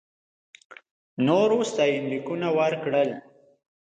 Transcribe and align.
نورو 1.25 1.57
ستاینلیکونه 1.71 2.47
ورکړل. 2.57 3.09